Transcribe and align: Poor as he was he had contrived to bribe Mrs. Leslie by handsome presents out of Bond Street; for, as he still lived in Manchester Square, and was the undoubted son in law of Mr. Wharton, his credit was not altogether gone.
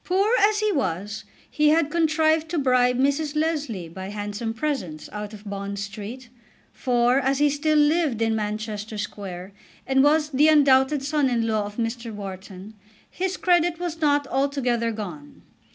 Poor 0.03 0.31
as 0.39 0.61
he 0.61 0.71
was 0.71 1.25
he 1.47 1.69
had 1.69 1.91
contrived 1.91 2.49
to 2.49 2.57
bribe 2.57 2.97
Mrs. 2.97 3.35
Leslie 3.35 3.87
by 3.87 4.07
handsome 4.09 4.51
presents 4.51 5.07
out 5.11 5.31
of 5.31 5.47
Bond 5.47 5.77
Street; 5.77 6.27
for, 6.73 7.19
as 7.19 7.37
he 7.37 7.51
still 7.51 7.77
lived 7.77 8.19
in 8.19 8.35
Manchester 8.35 8.97
Square, 8.97 9.51
and 9.85 10.03
was 10.03 10.29
the 10.31 10.47
undoubted 10.47 11.03
son 11.03 11.29
in 11.29 11.45
law 11.45 11.67
of 11.67 11.77
Mr. 11.77 12.11
Wharton, 12.11 12.73
his 13.11 13.37
credit 13.37 13.79
was 13.79 14.01
not 14.01 14.25
altogether 14.29 14.91
gone. 14.91 15.43